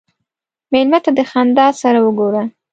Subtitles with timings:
[0.71, 2.43] مېلمه ته د خندا سره وګوره.